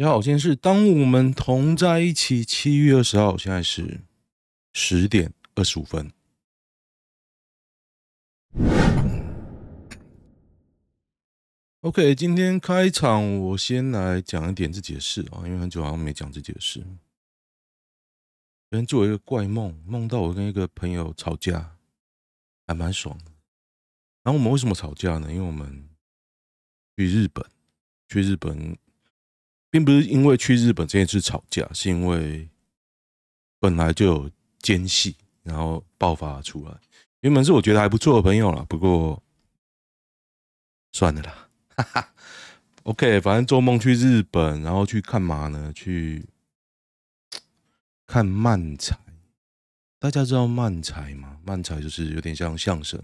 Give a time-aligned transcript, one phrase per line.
[0.00, 2.42] 你好，今天是当我们同在一起。
[2.42, 4.00] 七月二十号，现在是
[4.72, 6.10] 十点二十五分。
[11.82, 16.80] OK，今天开场，我先来讲一点自己的事啊，因为很久好像没讲自己的事。
[18.70, 21.76] 昨天做了一个怪梦，梦到我跟一个朋友吵架，
[22.66, 23.24] 还蛮爽的。
[24.22, 25.30] 然后我们为什么吵架呢？
[25.30, 25.90] 因为我们
[26.96, 27.44] 去日本，
[28.08, 28.78] 去日本。
[29.70, 32.48] 并不是因为去日本这件事吵架，是因为
[33.58, 36.76] 本来就有间隙，然后爆发出来。
[37.20, 39.22] 原本是我觉得还不错的朋友啦，不过
[40.92, 42.14] 算了啦，哈哈。
[42.84, 45.70] OK，反正做梦去日本，然后去干嘛呢？
[45.74, 46.26] 去
[48.06, 48.98] 看漫才。
[49.98, 51.38] 大家知道漫才吗？
[51.44, 52.98] 漫才就是有点像相声。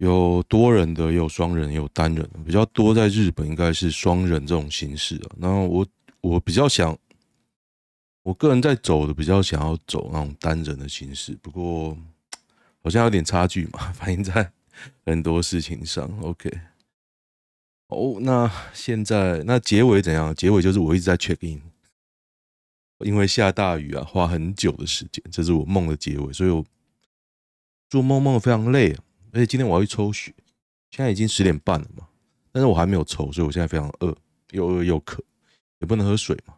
[0.00, 5.28] 有多人的，也有双人，也有单人，比较多在日本应该是双人这种形式啊。
[5.38, 5.86] 然后我
[6.22, 6.98] 我比较想，
[8.22, 11.94] 我个人在走的比较想要走那种单人的形式，不过
[12.82, 14.50] 好像有点差距嘛，反映在
[15.04, 16.10] 很多事情上。
[16.22, 16.50] OK，
[17.88, 20.34] 哦，那现在那结尾怎样？
[20.34, 21.60] 结尾就是我一直在 check in，
[23.00, 26.64] 因为下大雨啊，花很久的时间，这是我梦的结尾，所以我
[27.90, 29.04] 做梦梦非常累啊。
[29.32, 30.34] 而且今天我要去抽血，
[30.90, 32.08] 现在已经十点半了嘛，
[32.52, 34.16] 但是我还没有抽，所以我现在非常饿，
[34.50, 35.22] 又饿又渴，
[35.78, 36.56] 也不能喝水嘛。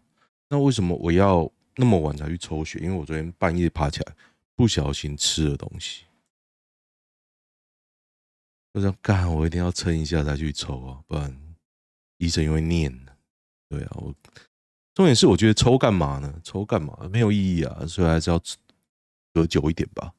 [0.48, 2.78] 那为什么我要那么晚才去抽血？
[2.80, 4.14] 因为我昨天半夜爬起来，
[4.54, 6.04] 不小心吃了东西。
[8.72, 11.54] 我想干，我一定要撑一下再去抽啊，不然
[12.18, 12.90] 医生又会念。
[13.68, 14.14] 对啊，我
[14.94, 16.40] 重点是我觉得抽干嘛呢？
[16.42, 17.08] 抽干嘛？
[17.10, 18.38] 没有意义啊，所以还是要
[19.32, 20.12] 隔久一点吧。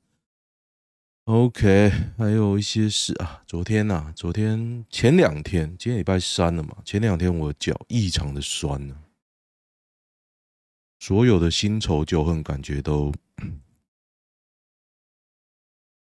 [1.26, 3.42] OK，还有一些事啊。
[3.48, 6.76] 昨天呐、啊，昨天前两天，今天礼拜三了嘛。
[6.84, 9.04] 前两天我脚异常的酸呢，
[11.00, 13.14] 所有的新仇旧恨感觉都，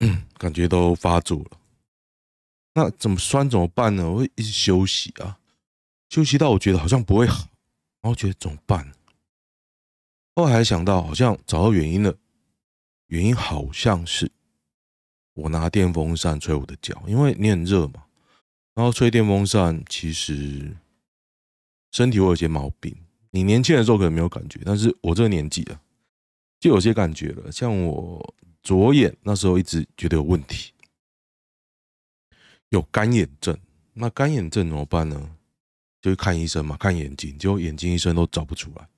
[0.39, 1.61] 感觉都发作了。
[2.73, 4.11] 那怎么酸怎么办呢？
[4.11, 5.39] 我会一直休息啊，
[6.09, 7.47] 休息到我觉得好像不会好，
[8.01, 8.91] 然后觉得怎么办？
[10.35, 12.17] 后来还想到好像找到原因了，
[13.09, 14.33] 原因好像是。
[15.43, 18.05] 我拿电风扇吹我的脚，因为你很热嘛。
[18.75, 20.77] 然后吹电风扇，其实
[21.93, 22.97] 身体会有些毛病。
[23.31, 25.81] 你年轻的时候可能没有感觉，但是我这个年纪啊，
[26.59, 27.53] 就有些感觉了。
[27.53, 30.73] 像我左眼那时候一直觉得有问题，
[32.71, 33.57] 有干眼症。
[33.93, 35.37] 那干眼症怎么办呢？
[36.01, 38.89] 就去看医生嘛，看眼睛，结果眼睛医生都找不出来。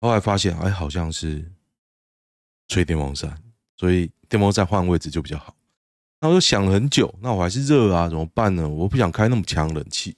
[0.00, 1.50] 后来发现，哎，好像是
[2.66, 3.40] 吹电风扇。
[3.78, 5.54] 所以电风扇换位置就比较好。
[6.20, 8.68] 那我就想了很久，那我还是热啊，怎么办呢？
[8.68, 10.10] 我不想开那么强冷气，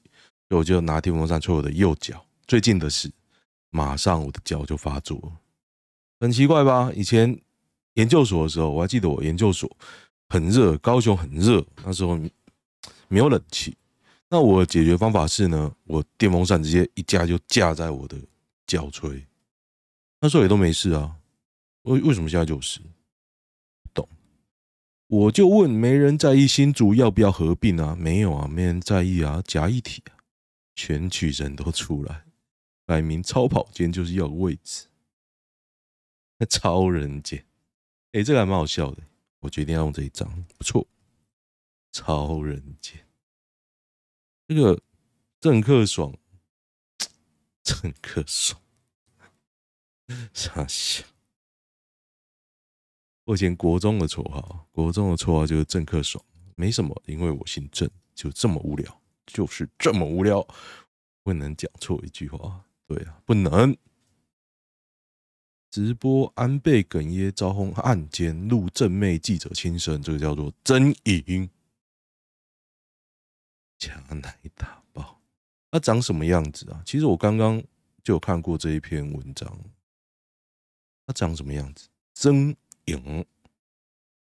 [0.48, 2.24] 所以我就拿电风扇吹我的右脚。
[2.46, 3.12] 最近的事，
[3.68, 5.32] 马上我的脚就发作了，
[6.18, 6.90] 很奇怪吧？
[6.94, 7.38] 以前
[7.94, 9.70] 研究所的时候，我还记得我研究所
[10.30, 12.18] 很热，高雄很热，那时候
[13.08, 13.76] 没有冷气。
[14.30, 18.16] 那我解决方法是呢，我电风扇直接一架就架在我的
[18.66, 19.26] 脚吹，
[20.20, 21.16] 那时候也都没事啊。
[21.82, 22.80] 为为什么现在就是？
[25.10, 27.96] 我就问，没人在意新竹要不要合并啊？
[27.98, 29.42] 没有啊，没人在意啊。
[29.44, 30.14] 假一体啊，
[30.76, 32.26] 全举人都出来，
[32.86, 34.86] 摆明超跑间就是要个位置。
[36.38, 37.44] 那超人间，
[38.12, 39.02] 哎，这个还蛮好笑的。
[39.40, 40.86] 我决定要用这一张，不错。
[41.90, 43.04] 超人间，
[44.46, 44.80] 这个
[45.40, 46.16] 郑克爽，
[47.64, 48.62] 郑克爽，
[50.32, 51.04] 傻笑。
[53.30, 56.22] 我以前国中的绰号，国中的绰号就是郑克爽，
[56.56, 60.44] 没什么，因为我姓郑，就这么无聊，就是这么无聊，
[61.22, 63.76] 不能讲错一句话，对啊，不能
[65.70, 71.48] 直播安倍哽咽遭轰案件录正妹记者轻生，这个叫做真影，
[73.78, 75.20] 假奶打爆，
[75.70, 76.82] 他长什么样子啊？
[76.84, 77.62] 其实我刚刚
[78.02, 79.56] 就有看过这一篇文章，
[81.06, 81.86] 他长什么样子？
[82.12, 82.56] 真。
[82.90, 83.26] 影，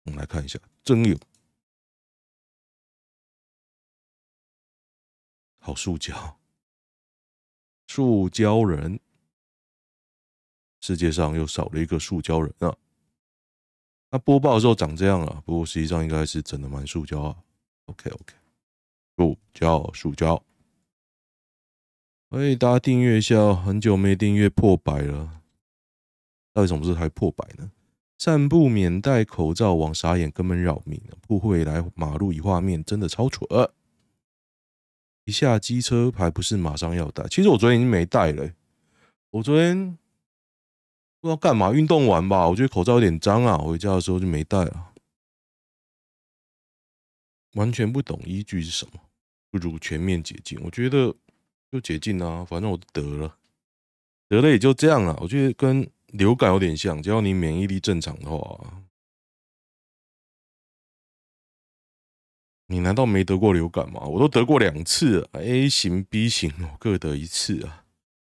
[0.04, 1.20] 我们来看一下真影，
[5.60, 6.40] 好塑胶，
[7.88, 9.00] 塑胶人，
[10.82, 12.76] 世界上又少了一个塑胶人啊！
[14.10, 17.44] 那播报的时候长这样了，不过实际上应该是真的蛮塑胶啊。
[17.88, 18.34] OK OK，
[19.18, 20.42] 塑胶塑胶，
[22.30, 25.42] 哎，大家订阅一下，很久没订阅破百了，
[26.54, 27.72] 到底什么时候才破百呢？
[28.18, 31.00] 散步免戴口罩枉傻眼，根本扰民。
[31.22, 33.48] 不会来马路一画面，真的超蠢。
[35.26, 37.28] 一下机车还不是马上要戴？
[37.28, 38.52] 其实我昨天已经没戴了，
[39.30, 39.98] 我昨天
[41.20, 44.94] 不知道干嘛，运动完吧，我觉得口罩有点脏啊，回家的时候就没戴了。
[47.54, 49.02] 完全不懂依据是什么，
[49.52, 50.58] 不如全面解禁。
[50.64, 51.14] 我觉得
[51.72, 53.36] 就解禁啊，反正我得了，
[54.30, 55.18] 得了也就这样了。
[55.22, 58.84] 我觉得跟流感有点像，只要你免疫力正常的话，
[62.68, 64.02] 你难道没得过流感吗？
[64.02, 67.86] 我都得过两次，A 型、B 型，我各得一次啊。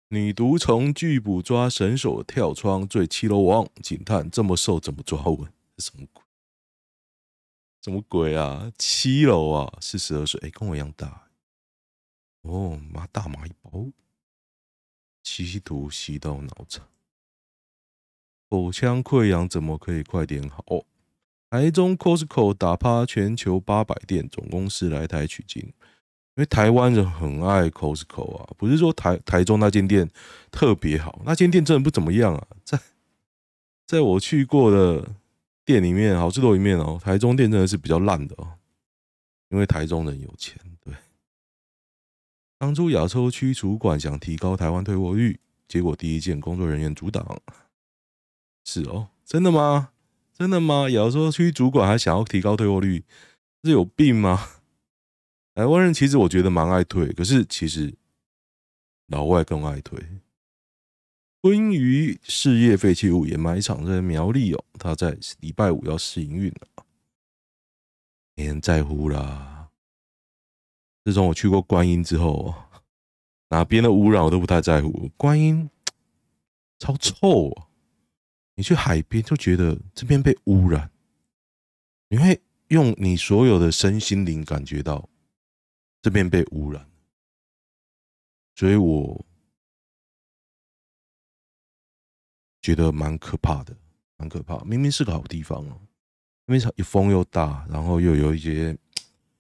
[0.10, 5.52] 女毒虫拒捕抓神手跳窗坠七楼王，警探这么瘦怎么抓稳？
[5.78, 6.24] 什么鬼？
[7.82, 8.72] 什么鬼啊？
[8.78, 11.30] 七楼啊，四十二岁，哎，跟我一样大。
[12.42, 13.88] 哦，妈大麻一包，
[15.24, 16.86] 吸毒吸到脑残。
[18.52, 20.64] 口腔溃疡怎么可以快点好？
[21.50, 25.74] 台中 Costco 打趴全球八百店总公司来台取经，因
[26.36, 30.10] 为台湾人很爱 Costco 啊，不是说台台中那间店
[30.52, 32.78] 特别好，那间店真的不怎么样啊，在
[33.88, 35.10] 在我去过的
[35.64, 38.46] 店里面，好吃多里面哦，台中店真的是比较烂的哦，
[39.48, 40.60] 因为台中人有钱。
[40.84, 40.94] 对，
[42.58, 45.40] 当初亚洲区主管想提高台湾退货率，
[45.70, 47.26] 结果第一件工作人员阻挡。
[48.64, 49.92] 是哦，真的吗？
[50.34, 50.90] 真的吗？
[50.90, 53.04] 有时候区主管还想要提高退货率，
[53.64, 54.48] 是有病吗？
[55.54, 57.94] 台湾人其实我觉得蛮爱退，可是其实
[59.08, 60.00] 老外更爱退。
[61.42, 66.86] 昆鱼事业废弃物掩埋场在苗栗哦，他在礼拜五要试营运了，
[68.36, 69.70] 没人在乎啦。
[71.04, 72.54] 自从我去过观音之后，
[73.50, 75.10] 哪边的污染我都不太在乎。
[75.18, 75.70] 观音
[76.78, 77.68] 超臭啊！
[78.62, 80.92] 你去海边就觉得这边被污染，
[82.10, 85.10] 你会用你所有的身心灵感觉到
[86.00, 86.88] 这边被污染，
[88.54, 89.26] 所以我。
[92.62, 93.76] 觉得蛮可怕的，
[94.18, 94.60] 蛮可怕。
[94.64, 95.82] 明明是个好地方哦，
[96.46, 98.78] 因为风又大，然后又有一些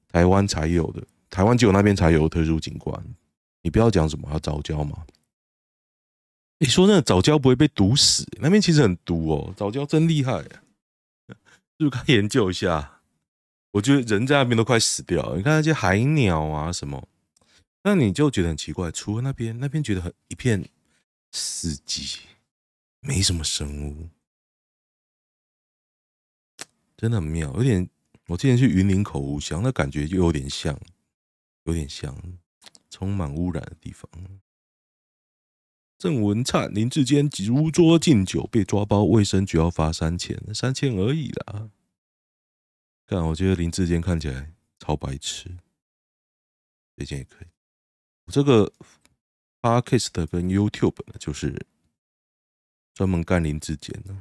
[0.08, 3.16] 台湾才有的，台湾只有那边才有特殊景观。
[3.62, 5.06] 你不要讲什么要早教嘛，
[6.62, 8.24] 你说那个藻礁不会被毒死？
[8.40, 11.36] 那边其实很毒哦，藻礁真厉害，是
[11.80, 13.02] 不是该研究一下？
[13.72, 15.38] 我觉得人在那边都快死掉了。
[15.38, 17.08] 你看那些海鸟啊什么，
[17.84, 18.92] 那你就觉得很奇怪。
[18.92, 20.63] 除了那边，那边觉得很一片
[21.31, 22.19] 死寂。
[23.00, 24.10] 没什么生物，
[26.96, 27.90] 真的很妙，有点。
[28.28, 30.80] 我之前去云林口湖乡，那感觉就有点像，
[31.63, 32.16] 有点像
[32.92, 34.08] 充满污染的地方。
[36.01, 41.69] 郑文灿、林志坚如桌敬酒被抓包，卫生局要罚三千，三千而已啦。
[43.06, 45.56] 但我觉得林志坚看起来超白痴，
[46.98, 47.48] 这件也可以。
[48.25, 48.74] 我这个
[49.62, 51.68] Podcast 跟 YouTube 呢，就是。
[52.94, 54.13] 专门干林志坚的，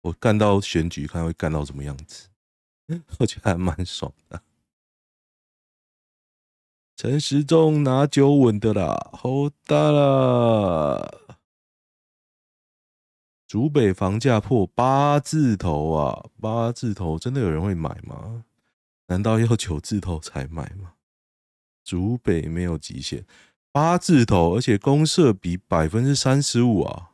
[0.00, 2.28] 我干到选举，看会干到什么样子，
[3.18, 4.42] 我觉得还蛮爽的。
[6.94, 11.10] 陈时中拿酒稳的啦，好大啦！
[13.46, 18.44] 竹北房价破八字头啊，八字头真的有人会买吗？
[19.08, 20.94] 难道要九字头才买吗？
[21.82, 23.26] 竹北没有极限，
[23.72, 27.10] 八字头，而且公设比百分之三十五啊。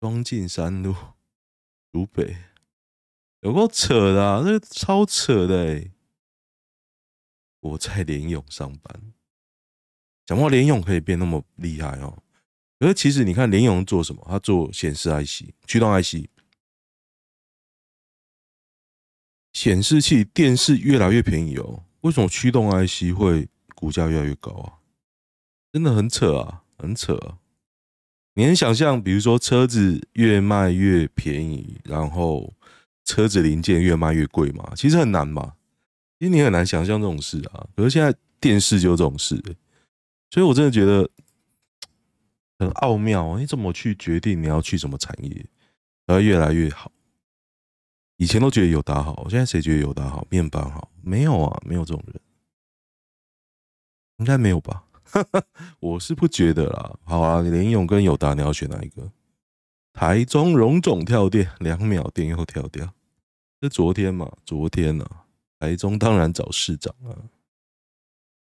[0.00, 0.94] 双进山路，
[1.92, 2.36] 竹北
[3.40, 4.42] 有够扯的啊！
[4.44, 5.90] 这超扯的！
[7.60, 9.00] 我在联咏上班，
[10.24, 12.22] 讲话联咏可以变那么厉害哦。
[12.78, 14.24] 可是其实你看联咏做什么？
[14.28, 16.28] 他做显示 IC、驱动 IC、
[19.52, 21.84] 显示器、电视越来越便宜哦。
[22.02, 24.78] 为什么驱动 IC 会股价越来越高啊？
[25.72, 27.38] 真的很扯啊，很扯啊！
[28.34, 32.54] 你能想象，比如说车子越卖越便宜，然后
[33.04, 34.72] 车子零件越卖越贵吗？
[34.76, 35.55] 其实很难吧，
[36.18, 37.66] 因为你很难想象这种事啊。
[37.76, 39.36] 可是现在电视就有这种事，
[40.30, 41.08] 所以我真的觉得
[42.58, 43.38] 很奥妙。
[43.38, 45.46] 你怎么去决定你要去什么产业，
[46.06, 46.90] 而越来越好？
[48.18, 50.26] 以前都觉得友达好，现在谁觉得友达好？
[50.30, 50.90] 面板好？
[51.02, 52.20] 没有啊，没有这种人，
[54.16, 54.84] 应该没有吧？
[55.80, 56.98] 我是不觉得啦。
[57.04, 59.12] 好啊，联咏跟友达，你要选哪一个？
[59.92, 62.90] 台中荣总跳电，两秒电又跳掉。
[63.60, 64.30] 是昨天嘛？
[64.44, 65.25] 昨天啊，
[65.58, 67.30] 台中当然找市长啊。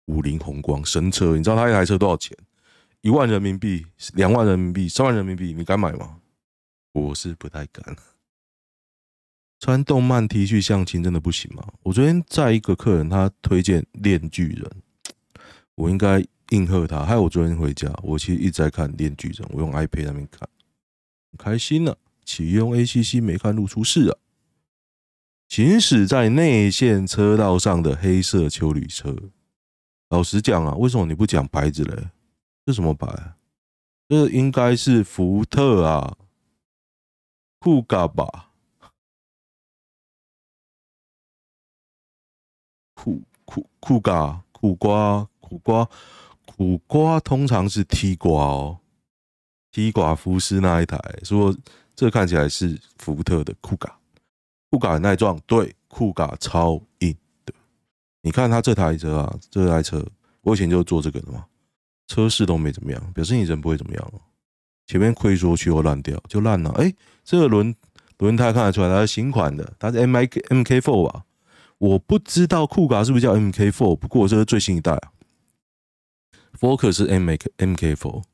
[0.06, 2.36] 五菱宏光神车，你知道它一台车多少钱？
[3.02, 6.20] 一万人民币、两万人民币、三万人民币，你敢买吗？
[6.92, 7.96] 我是不太敢。
[9.60, 11.66] 穿动漫 T 恤相亲真的不行吗？
[11.82, 14.64] 我昨天在一个客人他推荐《链锯人》，
[15.74, 17.04] 我应该应和他。
[17.04, 20.48] 还有我昨天回家，我其实一直在看《链锯人》，我用 iPad 那边看，
[21.30, 21.98] 很开心呢、啊。
[22.24, 24.18] 启用 ACC 没看路出事啊！
[25.48, 29.16] 行驶在内线车道上的黑色休旅车，
[30.10, 32.10] 老实讲啊，为什么你不讲牌子嘞？
[32.68, 33.08] 这什么牌？
[34.10, 36.18] 这应该是福特啊，
[37.60, 38.50] 酷嘎吧？
[42.92, 45.88] 酷酷酷嘎苦瓜苦瓜
[46.44, 48.80] 苦瓜，通常是 T 瓜哦
[49.72, 51.56] ，T 瓜福斯那一台说。
[51.96, 53.98] 这看起来是福特的酷嘎，
[54.70, 57.54] 酷嘎很耐撞，对，酷嘎超硬的。
[58.20, 60.06] 你看他这台车啊，这台车
[60.42, 61.46] 我以前就做这个的嘛，
[62.08, 64.12] 车势都没怎么样，表示你人不会怎么样。
[64.86, 66.70] 前面溃缩区又烂掉，就烂了。
[66.72, 67.72] 哎，这个轮
[68.16, 71.24] 轮胎看得出来它是新款的，它是 M I K M K Four 吧？
[71.76, 75.12] 我不知道酷嘎是不是叫 M K Four，不过这是最新一代啊。
[76.58, 78.24] Focus 是 M K M K Four，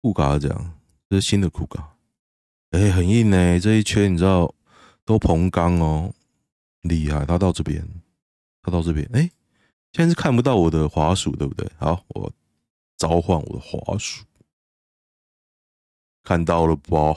[0.00, 0.72] 酷嘎是这样，
[1.10, 1.92] 这是新的酷嘎。
[2.70, 4.54] 哎、很硬呢、欸，这一圈你知道
[5.04, 6.14] 都膨钢哦，
[6.82, 7.26] 厉害。
[7.26, 7.86] 它到这边，
[8.62, 9.28] 它到这边，哎、
[9.92, 11.68] 现在是看不到我的滑鼠，对不对？
[11.78, 12.32] 好，我
[12.96, 14.24] 召唤我的滑鼠，
[16.22, 17.14] 看到了吧？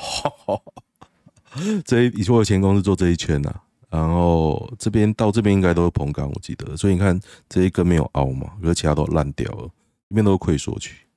[1.84, 6.78] 这一以前我前公司做这一圈呐、啊，然后这边到这边应该都是硼钢，我记得。
[6.78, 9.70] 所以你看这一根没有凹嘛，而其他都烂掉了，
[10.10, 11.08] 这边都是溃缩区，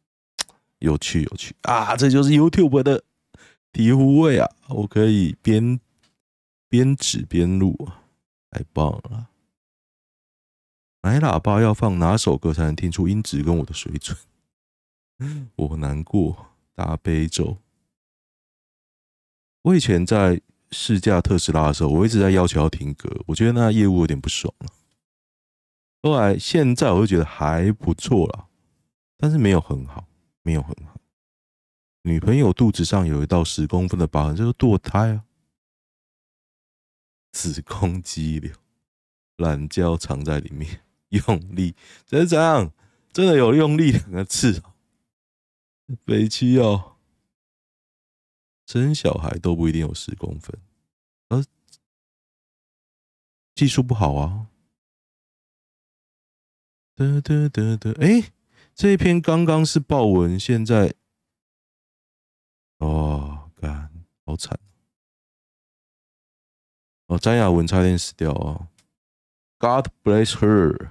[0.79, 1.95] 有趣有趣啊！
[1.97, 3.05] 这就是 YouTube 的。
[3.75, 4.47] 醍醐味啊！
[4.69, 5.81] 我可以边
[6.69, 7.89] 边指边录，
[8.51, 9.29] 太棒了！
[11.01, 14.15] 买喇叭要放哪首歌才能听出音质跟我的水准？
[15.57, 17.59] 我难过，大悲咒。
[19.63, 24.69] 我以前在试驾特斯拉的时候，我一直在要求要听歌，我觉得那业务有点不爽了。
[26.03, 28.49] 后来现在我就觉得还不错了，
[29.17, 30.09] 但是没有很好，
[30.43, 31.01] 没有很好。
[32.03, 35.25] 女朋友肚子上有一道十公分的疤痕，就是堕胎啊！
[37.31, 38.53] 子宫肌瘤，
[39.37, 42.73] 懒觉藏在里面，用力，这是怎样？
[43.13, 44.61] 真的有用力两个字！
[46.05, 46.97] 北七哦，
[48.67, 50.59] 生小孩都不一定有十公分，
[51.29, 51.45] 而
[53.55, 54.49] 技术不好啊！
[56.95, 58.33] 得得得得，哎，
[58.75, 60.95] 这一篇刚刚是爆文，现在。
[62.79, 64.59] 哦，干，好惨！
[67.07, 68.69] 哦，詹雅文差点死掉啊
[69.59, 70.91] ！God bless her。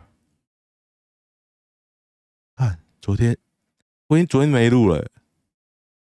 [2.56, 3.38] 看，昨天
[4.12, 5.10] 我已经昨天没录了，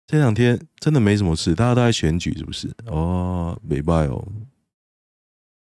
[0.05, 2.69] 这两天真的没什么事，大家都在选举，是不是？
[2.87, 4.27] 哦，没拜哦，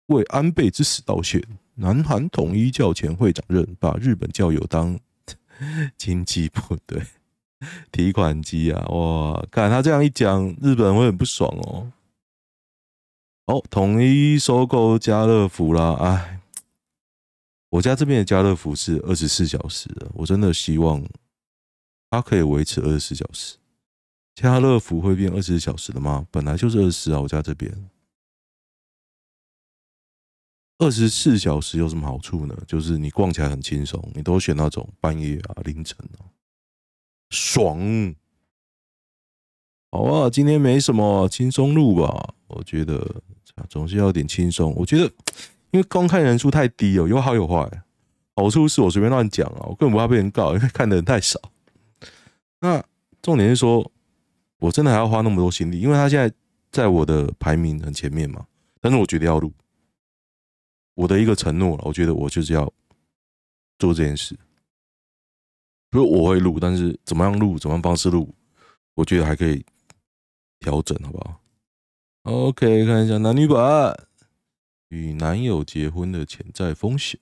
[0.08, 1.42] 为安倍之死道歉。
[1.76, 5.00] 南韩统一教前会长任，把日本教友当
[5.96, 7.02] 经济部队。
[7.90, 9.42] 提款机啊，哇！
[9.50, 11.90] 看他这样一讲，日本会很不爽哦。
[13.46, 16.40] 哦，统一收购家乐福啦，哎，
[17.70, 21.02] 我家这边的家乐福是二十四小时的，我真的希望
[22.10, 23.56] 它可以维持二十四小时。
[24.34, 26.26] 家乐福会变二十四小时的吗？
[26.30, 27.72] 本来就是二十四啊，我家这边
[30.78, 32.54] 二十四小时有什么好处呢？
[32.66, 36.28] 就是你逛起来很轻松，你都选那种半夜啊、凌晨啊。
[37.30, 38.14] 爽，
[39.90, 40.30] 好啊！
[40.30, 42.34] 今天没什么，轻松录吧。
[42.48, 43.22] 我觉得
[43.70, 44.74] 总是要有点轻松。
[44.76, 45.04] 我觉得，
[45.70, 47.68] 因为观看人数太低哦，有好有坏。
[48.36, 51.40] 好处是我随便乱讲啊，我根本不怕被人告，因为看的人太少。
[52.60, 52.84] 那
[53.22, 53.90] 重点是说，
[54.58, 56.34] 我真的还要花那么多心力，因为他现在
[56.70, 58.46] 在我的排名很前面嘛。
[58.80, 59.52] 但是我觉得要录，
[60.94, 62.72] 我的一个承诺了，我觉得我就是要
[63.78, 64.38] 做这件事。
[65.90, 68.34] 不是我会录，但是怎么样录，怎么样方式录，
[68.94, 69.64] 我觉得还可以
[70.60, 71.40] 调整，好不好
[72.22, 73.94] ？OK，看一下男女版。
[74.88, 77.18] 与男友结婚的潜在风险。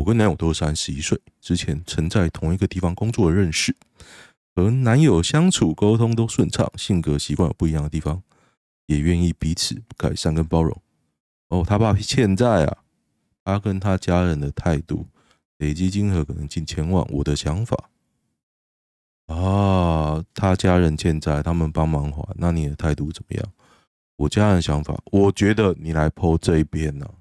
[0.00, 3.76] 我跟男友都是三十一岁，之前曾在同一个地方工作认识，
[4.54, 8.22] 和男友相处沟通都顺畅，性格习惯有不一样的地方，
[8.86, 10.74] 也愿意彼此改善跟包容。
[11.48, 12.78] 哦，他爸欠债啊，
[13.44, 15.06] 他跟他家人的态度，
[15.58, 17.06] 累积金额可能近千万。
[17.10, 17.90] 我的想法
[19.26, 23.52] 啊，他家人欠债，他们帮忙还，那你的态度怎么样？
[24.16, 27.12] 我家人想法，我觉得你来 po 这一边呢、啊，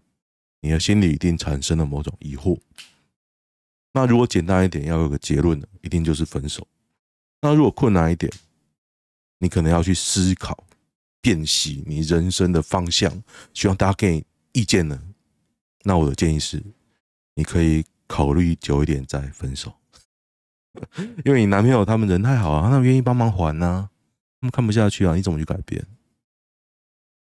[0.62, 2.60] 你的心里一定产生了某种疑惑。
[3.94, 6.68] 那如果简单一点，要有个结论的，一定就是分手。
[7.42, 8.32] 那如果困难一点，
[9.40, 10.66] 你可能要去思考。
[11.22, 13.12] 辨析你人生的方向，
[13.54, 14.98] 希望大家给你意见呢。
[15.84, 16.64] 那我的建议是，
[17.36, 19.76] 你可以考虑久一点再分手，
[21.26, 23.90] 因为你男朋友他们人太好啊，他们愿意帮忙还呢、啊，
[24.40, 25.86] 他们看不下去啊，你怎么去改变？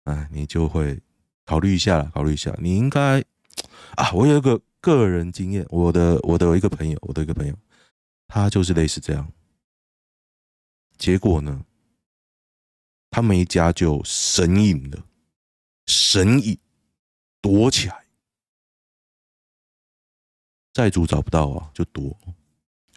[0.05, 1.01] 哎，你就会
[1.45, 2.55] 考虑一下了，考虑一下。
[2.59, 3.19] 你应该
[3.95, 7.55] 啊，我有一个个人经验，我的我的一个朋友，我的一个朋友，
[8.27, 9.31] 他就是类似这样，
[10.97, 11.65] 结果呢？
[13.09, 15.05] 他们一家就神隐了，
[15.85, 16.57] 神隐
[17.41, 18.05] 躲起来，
[20.73, 22.17] 债主找不到啊，就躲。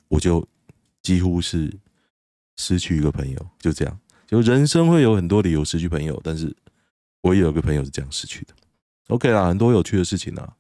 [0.09, 0.49] 我就
[1.03, 1.71] 几乎是
[2.57, 4.01] 失去一个朋友，就这样。
[4.27, 6.57] 就人生会有很多理由失去朋友，但是
[7.27, 8.55] 我也有个朋友是这样失去的。
[9.09, 10.55] OK 啦，很多有趣的事情啊，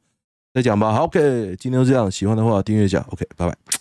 [0.53, 0.93] 再讲吧。
[0.93, 3.07] 好 OK，今天就这样，喜欢的话订阅一下。
[3.11, 3.76] OK，拜拜。